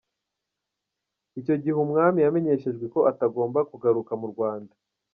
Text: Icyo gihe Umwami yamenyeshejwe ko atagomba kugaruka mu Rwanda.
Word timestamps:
Icyo 1.39 1.55
gihe 1.61 1.77
Umwami 1.85 2.19
yamenyeshejwe 2.25 2.85
ko 2.93 2.99
atagomba 3.11 3.59
kugaruka 3.69 4.11
mu 4.21 4.27
Rwanda. 4.33 4.73